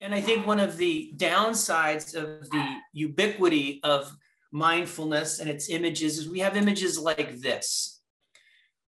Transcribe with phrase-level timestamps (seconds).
[0.00, 4.14] And I think one of the downsides of the ubiquity of
[4.52, 8.00] mindfulness and its images is we have images like this,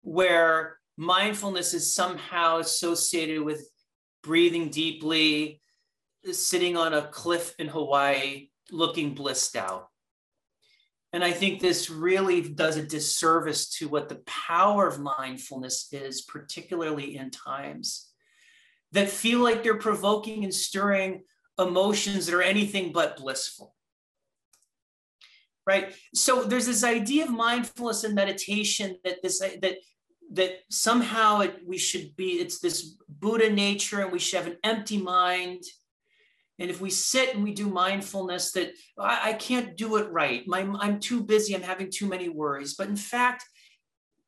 [0.02, 3.70] where mindfulness is somehow associated with
[4.22, 5.60] breathing deeply,
[6.32, 9.88] sitting on a cliff in Hawaii, looking blissed out.
[11.14, 16.22] And I think this really does a disservice to what the power of mindfulness is,
[16.22, 18.10] particularly in times
[18.90, 21.22] that feel like they're provoking and stirring
[21.56, 23.76] emotions that are anything but blissful.
[25.64, 25.94] Right?
[26.14, 29.76] So there's this idea of mindfulness and meditation that this that
[30.32, 34.58] that somehow it, we should be it's this buddha nature and we should have an
[34.64, 35.62] empty mind
[36.58, 40.46] and if we sit and we do mindfulness that I, I, can't do it right.
[40.46, 41.54] My, i'm too busy.
[41.54, 42.74] I'm having too many worries.
[42.74, 43.44] But in fact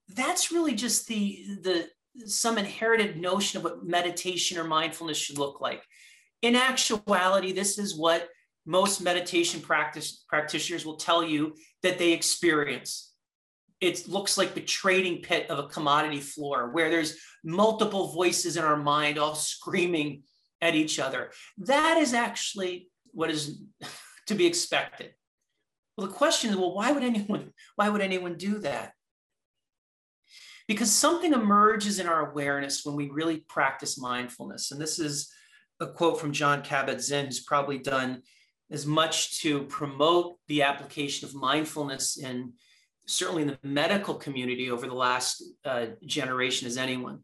[0.08, 1.88] that's really just the the
[2.26, 5.82] some inherited notion of what meditation or mindfulness should look like.
[6.42, 8.28] In actuality this is what
[8.64, 13.12] most meditation practice practitioners will tell you that they experience.
[13.80, 18.64] It looks like the trading pit of a commodity floor where there's multiple voices in
[18.64, 20.22] our mind all screaming
[20.60, 21.30] at each other.
[21.58, 23.60] That is actually what is
[24.26, 25.12] to be expected.
[25.96, 28.92] Well, the question is, well, why would anyone, why would anyone do that?
[30.68, 34.72] Because something emerges in our awareness when we really practice mindfulness.
[34.72, 35.32] And this is
[35.78, 38.22] a quote from Jon Kabat-Zinn, who's probably done
[38.70, 42.52] as much to promote the application of mindfulness in
[43.06, 47.20] certainly in the medical community over the last uh, generation as anyone.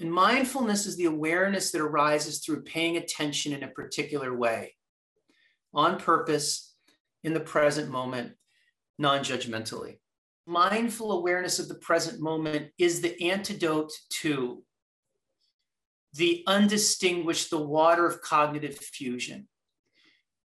[0.00, 4.74] And mindfulness is the awareness that arises through paying attention in a particular way,
[5.72, 6.74] on purpose,
[7.22, 8.32] in the present moment,
[8.98, 9.98] non judgmentally.
[10.46, 14.62] Mindful awareness of the present moment is the antidote to
[16.12, 19.48] the undistinguished, the water of cognitive fusion.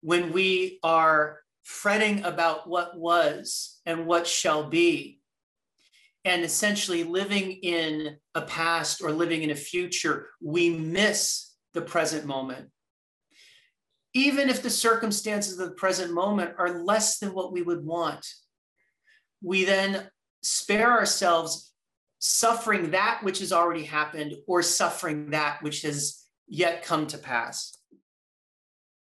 [0.00, 5.20] When we are fretting about what was and what shall be,
[6.24, 12.26] and essentially living in a past or living in a future, we miss the present
[12.26, 12.68] moment.
[14.14, 18.26] Even if the circumstances of the present moment are less than what we would want,
[19.42, 20.08] we then
[20.42, 21.72] spare ourselves
[22.18, 27.76] suffering that which has already happened or suffering that which has yet come to pass.